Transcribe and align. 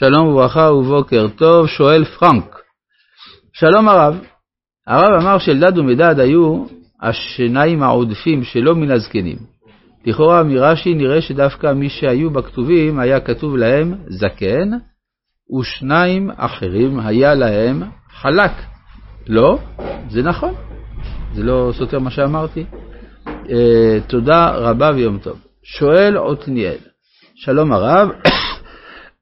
שלום 0.00 0.28
וברכה 0.28 0.72
ובוקר 0.72 1.28
טוב, 1.28 1.66
שואל 1.66 2.04
פרנק. 2.04 2.56
שלום 3.52 3.88
הרב, 3.88 4.20
הרב 4.86 5.22
אמר 5.22 5.38
שאלדד 5.38 5.78
ומדד 5.78 6.20
היו 6.20 6.64
השניים 7.02 7.82
העודפים 7.82 8.44
שלא 8.44 8.74
מן 8.74 8.90
הזקנים. 8.90 9.36
לכאורה 10.06 10.42
מרש"י 10.42 10.94
נראה 10.94 11.20
שדווקא 11.20 11.72
מי 11.72 11.88
שהיו 11.88 12.30
בכתובים 12.30 12.98
היה 12.98 13.20
כתוב 13.20 13.56
להם 13.56 13.94
זקן, 14.08 14.70
ושניים 15.58 16.30
אחרים 16.36 17.00
היה 17.00 17.34
להם 17.34 17.82
חלק. 18.10 18.52
לא, 19.26 19.58
זה 20.10 20.22
נכון, 20.22 20.54
זה 21.34 21.42
לא 21.42 21.72
סותר 21.78 21.98
מה 21.98 22.10
שאמרתי. 22.10 22.64
Uh, 23.26 23.50
תודה 24.06 24.50
רבה 24.50 24.90
ויום 24.94 25.18
טוב. 25.18 25.38
שואל 25.62 26.16
עתניאל, 26.16 26.78
שלום 27.36 27.72
הרב, 27.72 28.08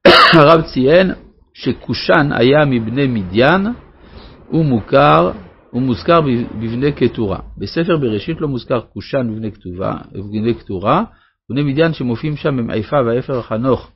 הרב 0.39 0.61
ציין 0.61 1.11
שכושן 1.53 2.29
היה 2.31 2.65
מבני 2.65 3.07
מדיין, 3.07 3.67
הוא 4.47 4.65
מוכר, 4.65 5.31
הוא 5.71 5.81
מוזכר 5.81 6.21
בבני 6.61 6.91
קטורה. 6.91 7.39
בספר 7.57 7.97
בראשית 7.97 8.41
לא 8.41 8.47
מוזכר 8.47 8.81
כושן 8.93 9.29
ובני 9.29 9.51
בבני 10.11 10.53
קטורה, 10.53 11.03
בני 11.49 11.63
מדיין 11.63 11.93
שמופיעים 11.93 12.35
שם 12.35 12.59
הם 12.59 12.69
עיפה 12.69 12.95
ואפר 13.05 13.41
חנוך 13.41 13.91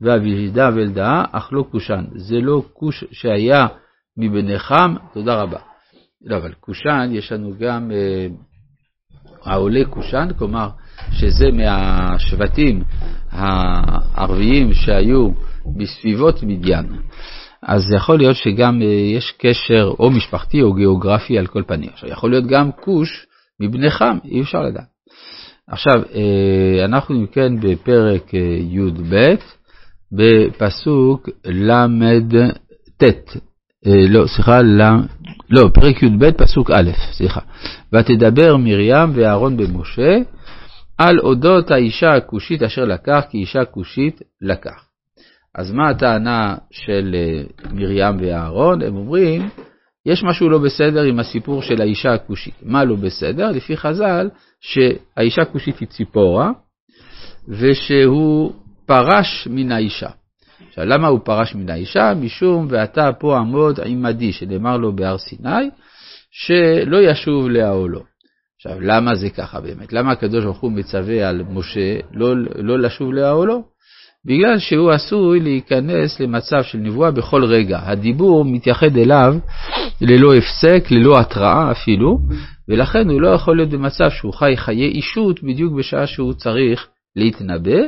ואבידה 0.00 0.70
ואלדאה, 0.74 1.24
אך 1.32 1.48
לא 1.52 1.64
כושן. 1.70 2.04
זה 2.14 2.40
לא 2.40 2.62
כוש 2.72 3.04
שהיה 3.12 3.66
מבני 4.16 4.58
חם, 4.58 4.94
תודה 5.12 5.42
רבה. 5.42 5.58
לא, 6.24 6.36
אבל 6.36 6.52
כושן, 6.60 7.08
יש 7.12 7.32
לנו 7.32 7.52
גם 7.58 7.90
אה, 7.90 8.26
העולה 9.44 9.84
כושן, 9.90 10.28
כלומר 10.38 10.68
שזה 11.12 11.46
מהשבטים 11.52 12.82
הערביים 13.30 14.74
שהיו 14.74 15.30
בסביבות 15.76 16.42
מדיין. 16.42 16.86
אז 17.62 17.92
יכול 17.96 18.18
להיות 18.18 18.36
שגם 18.36 18.82
אה, 18.82 18.86
יש 18.86 19.34
קשר 19.38 19.92
או 19.98 20.10
משפחתי 20.10 20.62
או 20.62 20.72
גיאוגרפי 20.72 21.38
על 21.38 21.46
כל 21.46 21.62
פנים. 21.66 21.90
עכשיו, 21.92 22.08
יכול 22.10 22.30
להיות 22.30 22.46
גם 22.46 22.72
כוש 22.72 23.26
מבני 23.60 23.90
חם, 23.90 24.18
אי 24.24 24.40
אפשר 24.40 24.62
לדעת. 24.62 24.86
עכשיו, 25.68 26.02
אה, 26.14 26.84
אנחנו 26.84 27.14
אם 27.14 27.26
כן 27.26 27.60
בפרק 27.60 28.34
אה, 28.34 28.58
י"ב, 28.60 29.34
בפסוק 30.12 31.28
ל"ט, 31.44 33.04
לא, 34.08 34.26
סליחה, 34.26 34.60
לא, 35.50 35.68
פרק 35.74 36.02
י"ב, 36.02 36.30
פסוק 36.30 36.70
א', 36.70 36.90
סליחה. 37.12 37.40
ותדבר 37.92 38.56
מרים 38.56 39.10
ואהרון 39.14 39.56
במשה 39.56 40.16
על 40.98 41.18
אודות 41.20 41.70
האישה 41.70 42.14
הכושית 42.14 42.62
אשר 42.62 42.84
לקח, 42.84 43.24
כי 43.30 43.38
אישה 43.38 43.64
כושית 43.64 44.22
לקח. 44.42 44.85
אז 45.56 45.72
מה 45.72 45.88
הטענה 45.88 46.54
של 46.70 47.14
אה, 47.14 47.42
מרים 47.72 48.16
ואהרון? 48.20 48.82
הם 48.82 48.96
אומרים, 48.96 49.48
יש 50.06 50.24
משהו 50.24 50.48
לא 50.48 50.58
בסדר 50.58 51.02
עם 51.02 51.18
הסיפור 51.18 51.62
של 51.62 51.80
האישה 51.80 52.14
הכושית. 52.14 52.54
מה 52.62 52.84
לא 52.84 52.96
בסדר? 52.96 53.50
לפי 53.50 53.76
חז"ל, 53.76 54.30
שהאישה 54.60 55.42
הכושית 55.42 55.78
היא 55.78 55.88
ציפורה, 55.88 56.50
ושהוא 57.48 58.52
פרש 58.86 59.48
מן 59.50 59.72
האישה. 59.72 60.10
עכשיו, 60.68 60.84
למה 60.84 61.08
הוא 61.08 61.20
פרש 61.24 61.54
מן 61.54 61.70
האישה? 61.70 62.14
משום 62.14 62.66
ואתה 62.70 63.10
פה 63.18 63.38
עמוד 63.38 63.80
עמדי, 63.80 64.32
שנאמר 64.32 64.76
לו 64.76 64.96
בהר 64.96 65.18
סיני, 65.18 65.70
שלא 66.30 66.96
ישוב 67.10 67.48
לעולו. 67.48 68.02
עכשיו, 68.56 68.80
למה 68.80 69.14
זה 69.14 69.30
ככה 69.30 69.60
באמת? 69.60 69.92
למה 69.92 70.12
הקדוש 70.12 70.44
ברוך 70.44 70.60
הוא 70.60 70.72
מצווה 70.72 71.28
על 71.28 71.42
משה 71.42 71.98
לא, 72.12 72.34
לא 72.56 72.78
לשוב 72.78 73.12
לעולו? 73.12 73.75
בגלל 74.26 74.58
שהוא 74.58 74.90
עשוי 74.90 75.40
להיכנס 75.40 76.20
למצב 76.20 76.62
של 76.62 76.78
נבואה 76.78 77.10
בכל 77.10 77.44
רגע. 77.44 77.80
הדיבור 77.82 78.44
מתייחד 78.44 78.96
אליו 78.96 79.34
ללא 80.00 80.34
הפסק, 80.34 80.90
ללא 80.90 81.20
התראה 81.20 81.70
אפילו, 81.70 82.18
ולכן 82.68 83.10
הוא 83.10 83.20
לא 83.20 83.28
יכול 83.28 83.56
להיות 83.56 83.70
במצב 83.70 84.10
שהוא 84.10 84.32
חי 84.34 84.56
חיי 84.56 84.88
אישות 84.88 85.42
בדיוק 85.42 85.72
בשעה 85.72 86.06
שהוא 86.06 86.32
צריך 86.32 86.86
להתנבא, 87.16 87.80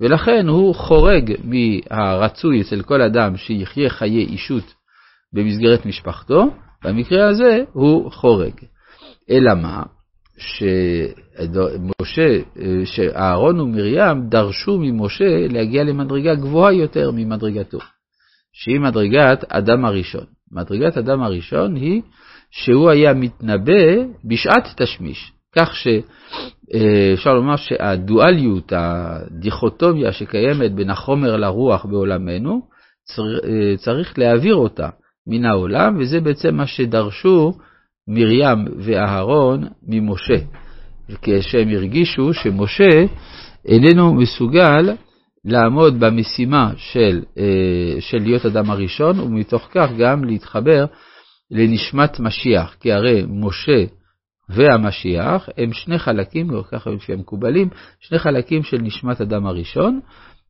ולכן 0.00 0.48
הוא 0.48 0.74
חורג 0.74 1.34
מהרצוי 1.44 2.60
אצל 2.60 2.82
כל 2.82 3.02
אדם 3.02 3.36
שיחיה 3.36 3.90
חיי 3.90 4.24
אישות 4.24 4.74
במסגרת 5.32 5.86
משפחתו, 5.86 6.50
במקרה 6.84 7.28
הזה 7.28 7.62
הוא 7.72 8.12
חורג. 8.12 8.52
אלא 9.30 9.54
מה? 9.54 9.82
שמשה, 10.38 12.38
שאהרון 12.84 13.60
ומרים 13.60 14.28
דרשו 14.28 14.78
ממשה 14.78 15.46
להגיע 15.48 15.84
למדרגה 15.84 16.34
גבוהה 16.34 16.72
יותר 16.72 17.10
ממדרגתו, 17.14 17.78
שהיא 18.52 18.80
מדרגת 18.80 19.44
אדם 19.48 19.84
הראשון. 19.84 20.24
מדרגת 20.52 20.98
אדם 20.98 21.22
הראשון 21.22 21.76
היא 21.76 22.02
שהוא 22.50 22.90
היה 22.90 23.14
מתנבא 23.14 24.04
בשעת 24.24 24.68
תשמיש, 24.76 25.32
כך 25.56 25.76
שאפשר 25.76 27.34
לומר 27.34 27.56
שהדואליות, 27.56 28.72
הדיכוטומיה 28.76 30.12
שקיימת 30.12 30.74
בין 30.74 30.90
החומר 30.90 31.36
לרוח 31.36 31.84
בעולמנו, 31.84 32.60
צריך 33.76 34.18
להעביר 34.18 34.54
אותה 34.54 34.88
מן 35.26 35.44
העולם, 35.44 35.96
וזה 36.00 36.20
בעצם 36.20 36.54
מה 36.54 36.66
שדרשו 36.66 37.52
מרים 38.08 38.58
ואהרון 38.78 39.64
ממשה, 39.88 40.38
כשהם 41.22 41.68
הרגישו 41.68 42.32
שמשה 42.32 43.06
איננו 43.64 44.14
מסוגל 44.14 44.92
לעמוד 45.44 46.00
במשימה 46.00 46.72
של, 46.76 47.22
אה, 47.38 48.00
של 48.00 48.18
להיות 48.18 48.46
אדם 48.46 48.70
הראשון, 48.70 49.20
ומתוך 49.20 49.68
כך 49.70 49.90
גם 49.98 50.24
להתחבר 50.24 50.84
לנשמת 51.50 52.20
משיח, 52.20 52.76
כי 52.80 52.92
הרי 52.92 53.24
משה 53.28 53.84
והמשיח 54.48 55.48
הם 55.58 55.72
שני 55.72 55.98
חלקים, 55.98 56.50
לא 56.50 56.64
ככה 56.72 56.90
לפי 56.90 57.12
המקובלים, 57.12 57.68
שני 58.00 58.18
חלקים 58.18 58.62
של 58.62 58.76
נשמת 58.76 59.20
אדם 59.20 59.46
הראשון, 59.46 60.00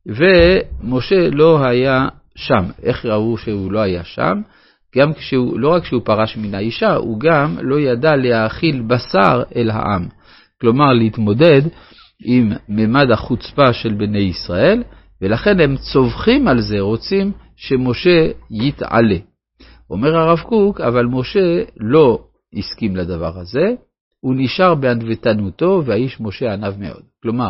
ומשה 0.05 1.29
לא 1.31 1.65
היה 1.65 2.07
שם. 2.35 2.65
איך 2.83 3.05
ראו 3.05 3.37
שהוא 3.37 3.71
לא 3.71 3.79
היה 3.79 4.03
שם? 4.03 4.41
גם 4.95 5.13
כשהוא, 5.13 5.59
לא 5.59 5.69
רק 5.73 5.85
שהוא 5.85 6.01
פרש 6.05 6.37
מן 6.37 6.55
האישה, 6.55 6.95
הוא 6.95 7.19
גם 7.19 7.57
לא 7.61 7.79
ידע 7.79 8.15
להאכיל 8.15 8.81
בשר 8.81 9.43
אל 9.55 9.69
העם. 9.69 10.07
כלומר, 10.61 10.93
להתמודד 10.93 11.61
עם 12.25 12.51
ממד 12.69 13.11
החוצפה 13.11 13.73
של 13.73 13.93
בני 13.93 14.19
ישראל, 14.19 14.83
ולכן 15.21 15.59
הם 15.59 15.75
צווחים 15.77 16.47
על 16.47 16.61
זה, 16.61 16.79
רוצים 16.79 17.31
שמשה 17.55 18.27
יתעלה. 18.51 19.17
אומר 19.89 20.17
הרב 20.17 20.39
קוק, 20.39 20.81
אבל 20.81 21.05
משה 21.05 21.63
לא 21.77 22.19
הסכים 22.57 22.95
לדבר 22.95 23.39
הזה, 23.39 23.73
הוא 24.19 24.35
נשאר 24.37 24.75
בענוותנותו, 24.75 25.83
והאיש 25.85 26.17
משה 26.19 26.53
ענב 26.53 26.73
מאוד. 26.79 27.01
כלומר, 27.23 27.49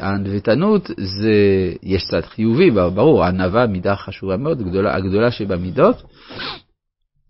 הענוותנות 0.00 0.90
זה, 0.96 1.32
יש 1.82 2.04
צד 2.10 2.20
חיובי, 2.20 2.70
ברור, 2.70 3.24
הענווה 3.24 3.66
מידה 3.66 3.96
חשובה 3.96 4.36
מאוד, 4.36 4.60
הגדולה, 4.60 4.96
הגדולה 4.96 5.30
שבמידות. 5.30 6.02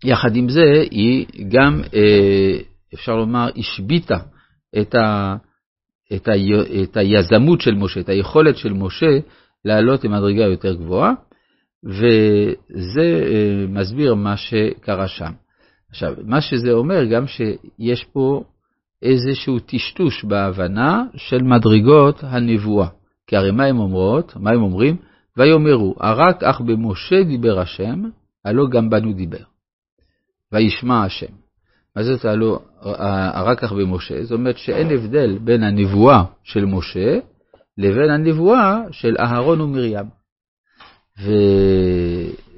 יחד 0.03 0.35
עם 0.35 0.49
זה, 0.49 0.83
היא 0.91 1.25
גם, 1.49 1.81
אה, 1.93 2.57
אפשר 2.93 3.15
לומר, 3.15 3.49
השביתה 3.57 4.17
את, 4.81 4.95
ה, 4.95 5.35
את, 6.15 6.27
ה, 6.27 6.31
את 6.83 6.97
היזמות 6.97 7.61
של 7.61 7.75
משה, 7.75 7.99
את 7.99 8.09
היכולת 8.09 8.57
של 8.57 8.73
משה 8.73 9.19
לעלות 9.65 10.03
למדרגה 10.03 10.43
יותר 10.43 10.73
גבוהה, 10.73 11.13
וזה 11.83 13.23
אה, 13.25 13.65
מסביר 13.67 14.15
מה 14.15 14.37
שקרה 14.37 15.07
שם. 15.07 15.31
עכשיו, 15.89 16.13
מה 16.25 16.41
שזה 16.41 16.71
אומר, 16.71 17.05
גם 17.05 17.27
שיש 17.27 18.03
פה 18.03 18.43
איזשהו 19.01 19.59
טשטוש 19.59 20.25
בהבנה 20.25 21.03
של 21.15 21.43
מדרגות 21.43 22.23
הנבואה. 22.23 22.87
כי 23.27 23.35
הרי 23.35 23.51
מה 23.51 23.65
הם 23.65 23.79
אומרות? 23.79 24.35
מה 24.35 24.51
הם 24.51 24.61
אומרים? 24.61 24.97
ויאמרו, 25.37 25.95
הרק 25.99 26.43
אך 26.43 26.61
במשה 26.61 27.23
דיבר 27.23 27.59
השם, 27.59 28.03
הלא 28.45 28.69
גם 28.71 28.89
בנו 28.89 29.13
דיבר. 29.13 29.43
וישמע 30.51 31.03
השם. 31.03 31.33
מה 31.95 32.03
זאת 32.03 32.25
הלא 32.25 32.59
הרק 32.81 33.63
אך 33.63 33.71
במשה? 33.71 34.23
זאת 34.23 34.31
אומרת 34.31 34.57
שאין 34.57 34.91
הבדל 34.91 35.37
בין 35.37 35.63
הנבואה 35.63 36.23
של 36.43 36.65
משה 36.65 37.19
לבין 37.77 38.09
הנבואה 38.09 38.81
של 38.91 39.15
אהרון 39.19 39.61
ומרים. 39.61 40.05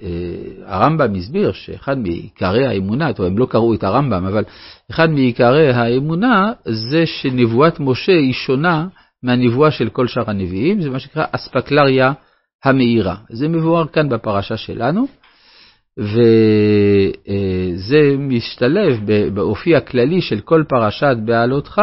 והרמב"ם 0.01 1.15
הסביר 1.15 1.51
שאחד 1.51 1.97
מעיקרי 1.97 2.67
האמונה, 2.67 3.13
טוב, 3.13 3.25
הם 3.25 3.37
לא 3.37 3.45
קראו 3.45 3.73
את 3.73 3.83
הרמב"ם, 3.83 4.25
אבל 4.25 4.43
אחד 4.91 5.09
מעיקרי 5.09 5.73
האמונה 5.73 6.51
זה 6.65 7.05
שנבואת 7.05 7.79
משה 7.79 8.11
היא 8.11 8.33
שונה 8.33 8.87
מהנבואה 9.23 9.71
של 9.71 9.89
כל 9.89 10.07
שאר 10.07 10.29
הנביאים, 10.29 10.81
זה 10.81 10.89
מה 10.89 10.99
שנקרא 10.99 11.25
אספקלריה 11.31 12.11
המאירה. 12.63 13.15
זה 13.29 13.47
מבואר 13.47 13.87
כאן 13.87 14.09
בפרשה 14.09 14.57
שלנו, 14.57 15.05
וזה 15.97 16.17
משתלב 18.17 18.99
באופי 19.33 19.75
הכללי 19.75 20.21
של 20.21 20.39
כל 20.39 20.63
פרשת 20.69 21.15
בעלותך, 21.25 21.81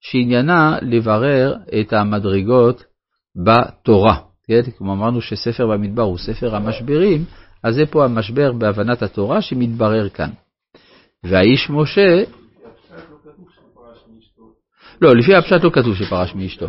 שעניינה 0.00 0.78
לברר 0.82 1.54
את 1.80 1.92
המדרגות 1.92 2.84
בתורה. 3.44 4.16
כן? 4.46 4.60
כמו 4.78 4.92
אמרנו 4.92 5.20
שספר 5.20 5.66
במדבר 5.66 6.02
הוא 6.02 6.18
ספר 6.18 6.56
המשברים, 6.56 7.24
אז 7.62 7.74
זה 7.74 7.86
פה 7.86 8.04
המשבר 8.04 8.52
בהבנת 8.52 9.02
התורה 9.02 9.42
שמתברר 9.42 10.08
כאן. 10.08 10.30
והאיש 11.24 11.70
משה... 11.70 12.22
לא, 15.02 15.16
לפי 15.16 15.34
הפשט 15.34 15.64
לא 15.64 15.70
כתוב 15.70 15.96
שפרש 15.96 16.34
מאשתו. 16.34 16.66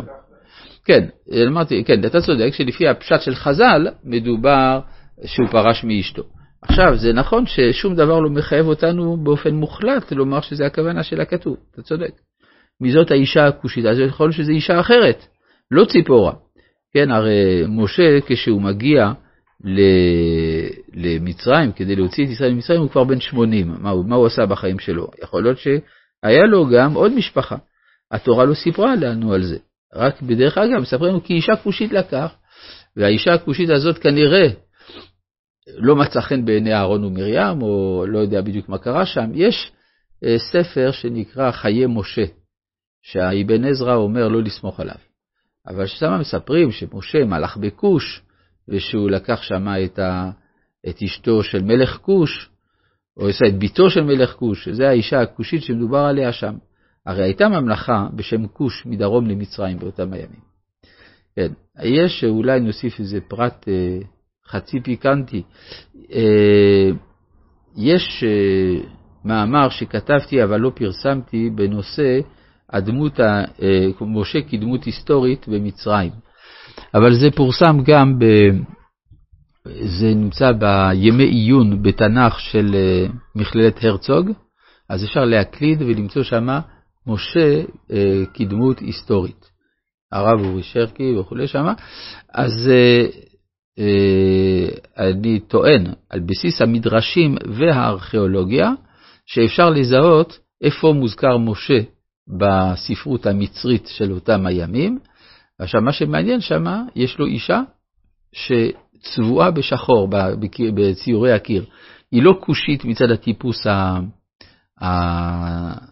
כן, 0.84 1.08
אמרתי, 1.48 1.84
כן, 1.84 2.04
אתה 2.04 2.20
צודק 2.20 2.50
שלפי 2.52 2.88
הפשט 2.88 3.20
של 3.20 3.34
חז"ל 3.34 3.86
מדובר 4.04 4.80
שהוא 5.24 5.48
פרש 5.48 5.84
מאשתו. 5.84 6.22
עכשיו, 6.62 6.96
זה 6.96 7.12
נכון 7.12 7.44
ששום 7.46 7.94
דבר 7.94 8.20
לא 8.20 8.30
מחייב 8.30 8.66
אותנו 8.66 9.16
באופן 9.16 9.54
מוחלט 9.54 10.12
לומר 10.12 10.40
שזה 10.40 10.66
הכוונה 10.66 11.02
של 11.02 11.20
הכתוב, 11.20 11.56
אתה 11.74 11.82
צודק. 11.82 12.10
מי 12.80 12.92
זאת 12.92 13.10
האישה 13.10 13.46
הכושית? 13.46 13.84
אז 13.84 13.98
יכול 13.98 14.26
להיות 14.26 14.36
שזו 14.36 14.52
אישה 14.52 14.80
אחרת, 14.80 15.26
לא 15.70 15.84
ציפורה. 15.84 16.32
כן, 16.94 17.10
הרי 17.10 17.64
משה, 17.68 18.18
כשהוא 18.26 18.62
מגיע 18.62 19.12
למצרים, 20.94 21.72
כדי 21.72 21.96
להוציא 21.96 22.24
את 22.24 22.30
ישראל 22.30 22.52
ממצרים, 22.52 22.80
הוא 22.80 22.90
כבר 22.90 23.04
בן 23.04 23.20
80. 23.20 23.74
מה 23.78 23.90
הוא, 23.90 24.04
מה 24.04 24.16
הוא 24.16 24.26
עשה 24.26 24.46
בחיים 24.46 24.78
שלו? 24.78 25.06
יכול 25.22 25.42
להיות 25.42 25.58
שהיה 25.58 26.46
לו 26.46 26.66
גם 26.68 26.94
עוד 26.94 27.12
משפחה. 27.12 27.56
התורה 28.10 28.44
לא 28.44 28.54
סיפרה 28.54 28.94
לנו 28.96 29.32
על 29.32 29.42
זה. 29.42 29.56
רק 29.94 30.22
בדרך 30.22 30.58
אגב, 30.58 30.80
מספרים 30.80 31.10
לנו 31.10 31.24
כי 31.24 31.34
אישה 31.34 31.56
כושית 31.56 31.92
לקח, 31.92 32.34
והאישה 32.96 33.34
הכושית 33.34 33.70
הזאת 33.70 33.98
כנראה 33.98 34.48
לא 35.76 35.96
מצא 35.96 36.20
חן 36.20 36.44
בעיני 36.44 36.74
אהרון 36.74 37.04
ומרים, 37.04 37.62
או 37.62 38.04
לא 38.08 38.18
יודע 38.18 38.40
בדיוק 38.40 38.68
מה 38.68 38.78
קרה 38.78 39.06
שם. 39.06 39.30
יש 39.34 39.72
אה, 40.24 40.36
ספר 40.38 40.90
שנקרא 40.90 41.50
חיי 41.50 41.86
משה, 41.86 42.24
שהאבן 43.02 43.64
עזרא 43.64 43.94
אומר 43.94 44.28
לא 44.28 44.42
לסמוך 44.42 44.80
עליו. 44.80 44.94
אבל 45.66 45.86
שמה 45.86 46.18
מספרים 46.18 46.72
שמשה 46.72 47.24
מלך 47.24 47.56
בכוש, 47.56 48.22
ושהוא 48.68 49.10
לקח 49.10 49.42
שם 49.42 49.66
את, 49.84 49.98
את 50.88 51.02
אשתו 51.02 51.42
של 51.42 51.62
מלך 51.62 51.96
כוש, 51.96 52.50
או 53.16 53.28
את 53.28 53.58
ביתו 53.58 53.90
של 53.90 54.00
מלך 54.00 54.32
כוש, 54.32 54.68
זו 54.68 54.84
האישה 54.84 55.20
הכושית 55.20 55.62
שמדובר 55.62 55.98
עליה 55.98 56.32
שם. 56.32 56.54
הרי 57.06 57.22
הייתה 57.22 57.48
ממלכה 57.48 58.06
בשם 58.14 58.46
כוש 58.46 58.86
מדרום 58.86 59.26
למצרים 59.26 59.78
באותם 59.78 60.12
הימים. 60.12 60.40
כן, 61.36 61.52
יש, 61.82 62.24
אולי 62.24 62.60
נוסיף 62.60 63.00
איזה 63.00 63.20
פרט 63.28 63.68
אה, 63.68 63.98
חצי 64.46 64.80
פיקנטי. 64.80 65.42
אה, 66.12 66.90
יש 67.76 68.24
אה, 68.26 68.88
מאמר 69.24 69.68
שכתבתי 69.68 70.44
אבל 70.44 70.60
לא 70.60 70.70
פרסמתי 70.74 71.50
בנושא 71.50 72.20
הדמות, 72.70 73.20
אה, 73.20 73.44
משה 74.00 74.38
כדמות 74.42 74.84
היסטורית 74.84 75.48
במצרים. 75.48 76.12
אבל 76.94 77.14
זה 77.14 77.30
פורסם 77.30 77.78
גם, 77.84 78.18
ב, 78.18 78.24
זה 79.82 80.14
נמצא 80.14 80.52
בימי 80.52 81.24
עיון 81.24 81.82
בתנ"ך 81.82 82.40
של 82.40 82.76
מכללת 83.34 83.84
הרצוג, 83.84 84.30
אז 84.88 85.04
אפשר 85.04 85.24
להקליד 85.24 85.82
ולמצוא 85.82 86.22
שמה 86.22 86.60
משה 87.06 87.62
כדמות 88.34 88.78
היסטורית. 88.78 89.50
הרב 90.12 90.40
אורי 90.44 90.62
שרקי 90.62 91.16
וכולי 91.16 91.46
שמה. 91.46 91.74
אז 92.34 92.70
אני 94.98 95.40
טוען 95.40 95.86
על 96.10 96.20
בסיס 96.20 96.62
המדרשים 96.62 97.36
והארכיאולוגיה, 97.54 98.70
שאפשר 99.26 99.70
לזהות 99.70 100.38
איפה 100.62 100.92
מוזכר 100.92 101.38
משה 101.38 101.78
בספרות 102.38 103.26
המצרית 103.26 103.86
של 103.86 104.12
אותם 104.12 104.46
הימים. 104.46 104.98
עכשיו, 105.58 105.82
מה 105.82 105.92
שמעניין 105.92 106.40
שמה, 106.40 106.82
יש 106.96 107.18
לו 107.18 107.26
אישה 107.26 107.60
שצבועה 108.32 109.50
בשחור 109.50 110.08
בציורי 110.74 111.32
הקיר. 111.32 111.64
היא 112.12 112.22
לא 112.22 112.38
כושית 112.40 112.84
מצד 112.84 113.10
הטיפוס, 113.10 113.66
ה... 113.66 113.98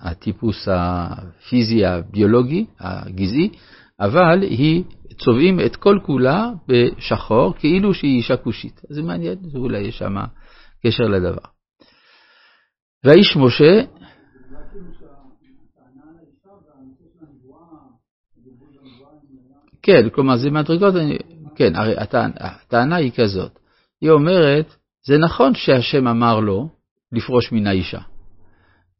הטיפוס 0.00 0.68
הפיזי, 0.72 1.84
הביולוגי, 1.84 2.66
הגזעי, 2.80 3.50
אבל 4.00 4.42
היא 4.42 4.84
צובעים 5.24 5.60
את 5.60 5.76
כל 5.76 5.98
כולה 6.02 6.50
בשחור, 6.68 7.54
כאילו 7.58 7.94
שהיא 7.94 8.16
אישה 8.16 8.36
כושית. 8.36 8.80
זה 8.88 9.02
מעניין, 9.02 9.38
ואולי 9.52 9.78
יש 9.78 9.98
שם 9.98 10.16
קשר 10.86 11.04
לדבר. 11.04 11.44
והאיש 13.04 13.36
משה, 13.36 13.82
כן, 19.90 20.08
כלומר 20.08 20.36
זה 20.36 20.50
מדרגות, 20.50 20.94
כן, 21.56 21.76
הרי 21.76 21.94
הטענה 22.38 22.96
היא 22.96 23.12
כזאת, 23.16 23.58
היא 24.00 24.10
אומרת, 24.10 24.74
זה 25.06 25.18
נכון 25.18 25.54
שהשם 25.54 26.08
אמר 26.08 26.40
לו 26.40 26.68
לפרוש 27.12 27.52
מן 27.52 27.66
האישה, 27.66 28.00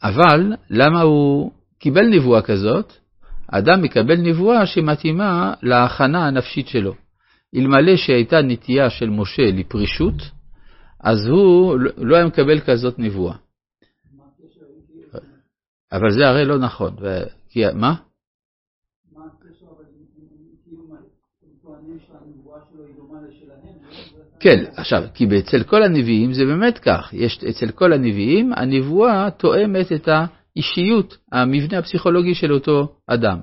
אבל 0.03 0.53
למה 0.71 1.01
הוא 1.01 1.53
קיבל 1.79 2.07
נבואה 2.07 2.43
כזאת? 2.43 2.93
אדם 3.49 3.83
מקבל 3.83 4.17
נבואה 4.17 4.67
שמתאימה 4.67 5.55
להכנה 5.63 6.27
הנפשית 6.27 6.69
שלו. 6.69 6.95
אלמלא 7.57 7.97
שהייתה 7.97 8.43
נטייה 8.43 8.91
של 8.91 9.11
משה 9.11 9.43
לפרישות, 9.43 10.15
אז 11.01 11.27
הוא 11.27 11.79
לא 11.97 12.17
היה 12.17 12.27
מקבל 12.27 12.61
כזאת 12.61 12.99
נבואה. 12.99 13.35
אבל 15.93 16.11
זה 16.11 16.29
הרי 16.29 16.45
לא 16.45 16.59
נכון. 16.59 16.97
כי... 17.49 17.65
מה? 17.75 17.95
כן, 24.41 24.65
עכשיו, 24.77 25.03
כי 25.15 25.27
אצל 25.39 25.63
כל 25.63 25.83
הנביאים 25.83 26.33
זה 26.33 26.45
באמת 26.45 26.79
כך, 26.79 27.11
יש 27.13 27.45
אצל 27.45 27.71
כל 27.71 27.93
הנביאים 27.93 28.53
הנבואה 28.53 29.31
תואמת 29.31 29.93
את. 29.93 30.09
האישיות, 30.57 31.17
המבנה 31.33 31.79
הפסיכולוגי 31.79 32.35
של 32.35 32.53
אותו 32.53 32.97
אדם. 33.07 33.39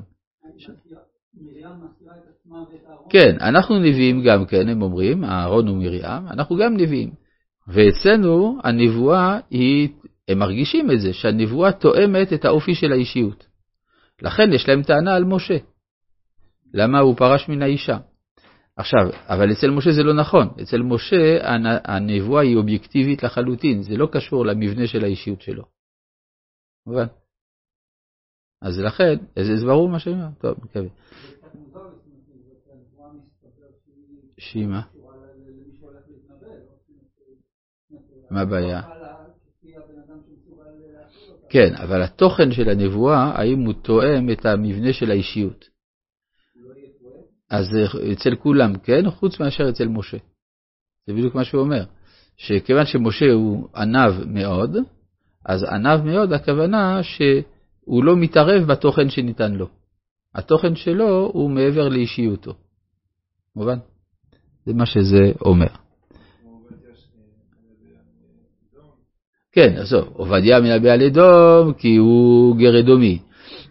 כן, 3.10 3.36
אנחנו 3.42 3.80
נביאים 3.80 4.24
גם 4.24 4.46
כן, 4.46 4.70
הם 4.70 4.82
אומרים, 4.82 5.24
אהרון 5.24 5.70
ומרים, 5.70 6.02
אנחנו 6.06 6.58
גם 6.58 6.78
נביאים. 6.78 7.12
ואצלנו 7.68 8.60
הנבואה 8.64 9.40
היא, 9.50 9.90
הם 10.28 10.40
מרגישים 10.40 10.92
את 10.92 11.00
זה, 11.02 11.14
שהנבואה 11.14 11.72
תואמת 11.72 12.34
את 12.34 12.46
האופי 12.46 12.76
של 12.76 12.92
האישיות. 12.92 13.46
לכן 14.22 14.54
יש 14.54 14.70
להם 14.70 14.84
טענה 14.84 15.16
על 15.16 15.24
משה. 15.24 15.58
למה 16.74 17.00
הוא 17.00 17.16
פרש 17.16 17.50
מן 17.50 17.62
האישה? 17.62 17.98
עכשיו, 18.78 19.02
אבל 19.28 19.52
אצל 19.52 19.70
משה 19.72 19.92
זה 19.92 20.04
לא 20.04 20.14
נכון. 20.14 20.48
אצל 20.62 20.82
משה 20.82 21.40
הנבואה 21.86 22.42
היא 22.42 22.58
אובייקטיבית 22.58 23.24
לחלוטין, 23.24 23.82
זה 23.82 23.98
לא 23.98 24.08
קשור 24.12 24.46
למבנה 24.46 24.88
של 24.88 25.04
האישיות 25.04 25.42
שלו. 25.42 25.64
מובן. 26.86 27.08
אז 28.62 28.80
לכן, 28.80 29.16
זה 29.36 29.66
ברור 29.66 29.90
מה 29.90 30.00
שאני 30.00 30.16
אומר? 30.16 30.28
טוב, 30.40 30.58
מקווה. 30.64 30.90
שהיא 34.38 34.68
מה? 34.68 34.82
מה 38.32 38.42
הבעיה? 38.42 38.82
כן, 41.50 41.76
אבל 41.76 42.02
התוכן 42.02 42.52
של 42.52 42.70
הנבואה, 42.70 43.32
האם 43.40 43.60
הוא 43.60 43.74
תואם 43.74 44.30
את 44.32 44.46
המבנה 44.46 44.94
של 44.94 45.12
האישיות? 45.12 45.77
אז 47.50 47.66
אצל 48.14 48.36
כולם 48.36 48.78
כן, 48.78 49.10
חוץ 49.10 49.40
מאשר 49.40 49.70
אצל 49.70 49.88
משה. 49.88 50.18
זה 51.08 51.14
בדיוק 51.14 51.36
מה 51.36 51.44
שהוא 51.44 51.62
אומר, 51.62 51.84
שכיוון 52.38 52.86
שמשה 52.86 53.32
הוא 53.32 53.68
ענב 53.76 54.14
מאוד, 54.26 54.78
אז 55.46 55.64
ענב 55.64 56.06
מאוד, 56.06 56.34
הכוונה 56.34 57.04
שהוא 57.04 58.04
לא 58.04 58.16
מתערב 58.16 58.64
בתוכן 58.64 59.10
שניתן 59.10 59.54
לו. 59.54 59.68
התוכן 60.36 60.76
שלו 60.76 61.32
הוא 61.34 61.50
מעבר 61.52 61.90
לאישיותו. 61.90 62.54
מובן? 63.56 63.78
זה 64.66 64.74
מה 64.74 64.86
שזה 64.86 65.32
אומר. 65.42 65.68
כן, 69.52 69.76
עזוב, 69.78 70.08
עובדיה 70.14 70.60
מנבא 70.60 70.90
על 70.90 71.02
אדום 71.02 71.74
כי 71.74 71.96
הוא 71.96 72.58
גר 72.58 72.80
אדומי, 72.80 73.20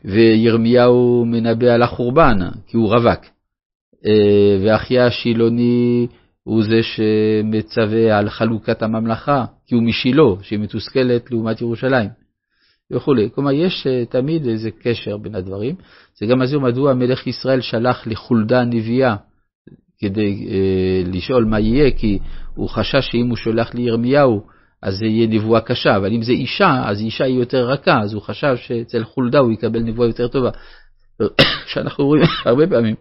וירמיהו 0.05 1.25
מנבא 1.27 1.67
על 1.67 1.83
החורבן 1.83 2.39
כי 2.67 2.77
הוא 2.77 2.95
רווק, 2.95 3.21
ואחיה 4.63 5.07
השילוני 5.07 6.07
הוא 6.47 6.63
זה 6.63 6.81
שמצווה 6.83 8.19
על 8.19 8.31
חלוקת 8.31 8.83
הממלכה, 8.83 9.45
כי 9.67 9.75
הוא 9.75 9.83
משילה, 9.83 10.23
שהיא 10.43 10.59
מתוסכלת 10.59 11.31
לעומת 11.31 11.61
ירושלים, 11.61 12.09
וכולי. 12.91 13.29
כלומר, 13.35 13.53
יש 13.53 13.87
אה, 13.87 14.05
תמיד 14.05 14.47
איזה 14.47 14.71
קשר 14.83 15.17
בין 15.17 15.35
הדברים. 15.35 15.75
זה 16.19 16.27
גם 16.27 16.39
מסביר 16.39 16.61
מדוע 16.61 16.95
מלך 16.95 17.27
ישראל 17.27 17.61
שלח 17.61 18.07
לחולדה 18.07 18.65
נביאה 18.65 19.17
כדי 19.99 20.49
אה, 20.51 21.03
לשאול 21.13 21.45
מה 21.45 21.61
יהיה, 21.61 21.91
כי 21.91 22.19
הוא 22.55 22.69
חשש 22.69 23.11
שאם 23.11 23.29
הוא 23.29 23.37
שולח 23.37 23.75
לירמיהו, 23.75 24.41
אז 24.83 24.97
זה 24.99 25.07
יהיה 25.07 25.27
נבואה 25.27 25.61
קשה, 25.61 25.97
אבל 25.97 26.13
אם 26.13 26.23
זה 26.23 26.33
אישה, 26.33 26.83
אז 26.85 27.01
אישה 27.01 27.25
היא 27.25 27.39
יותר 27.39 27.69
רכה, 27.69 28.01
אז 28.01 28.15
הוא 28.15 28.23
חשב 28.23 28.57
שאצל 28.57 29.05
חולדה 29.05 29.39
הוא 29.39 29.53
יקבל 29.53 29.81
נבואה 29.81 30.09
יותר 30.09 30.29
טובה. 30.29 30.51
שאנחנו 31.73 32.07
רואים 32.07 32.23
הרבה 32.45 32.67
פעמים 32.67 32.95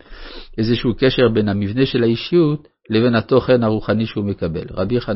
איזשהו 0.58 0.94
קשר 0.98 1.30
בין 1.30 1.50
המבנה 1.50 1.86
של 1.86 2.04
האישיות 2.04 2.68
לבין 2.90 3.16
התוכן 3.16 3.64
הרוחני 3.64 4.06
שהוא 4.06 4.26
מקבל. 4.26 4.66
רבי 4.72 5.02
חנן 5.02 5.14